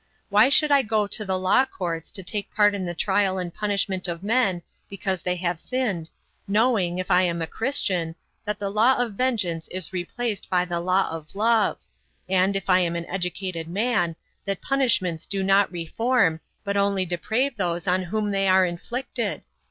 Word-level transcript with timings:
Why 0.29 0.49
should 0.49 0.71
I 0.71 0.81
go 0.81 1.05
to 1.05 1.23
the 1.23 1.37
law 1.37 1.63
courts 1.63 2.09
to 2.09 2.23
take 2.23 2.51
part 2.55 2.73
in 2.73 2.87
the 2.87 2.95
trial 2.95 3.37
and 3.37 3.53
punishment 3.53 4.07
of 4.07 4.23
men 4.23 4.63
because 4.89 5.21
they 5.21 5.35
have 5.35 5.59
sinned, 5.59 6.09
knowing, 6.47 6.97
if 6.97 7.11
I 7.11 7.21
am 7.21 7.39
a 7.39 7.45
Christian, 7.45 8.15
that 8.43 8.57
the 8.57 8.71
law 8.71 8.95
of 8.97 9.13
vengeance 9.13 9.67
is 9.67 9.93
replaced 9.93 10.49
by 10.49 10.65
the 10.65 10.79
law 10.79 11.07
of 11.11 11.27
love, 11.35 11.77
and, 12.27 12.55
if 12.55 12.67
I 12.67 12.79
am 12.79 12.95
an 12.95 13.05
educated 13.05 13.67
man, 13.67 14.15
that 14.45 14.63
punishments 14.63 15.27
do 15.27 15.43
not 15.43 15.71
reform, 15.71 16.39
but 16.63 16.75
only 16.75 17.05
deprave 17.05 17.55
those 17.55 17.85
on 17.85 18.01
whom 18.05 18.31
they 18.31 18.47
are 18.47 18.65
inflicted? 18.65 19.43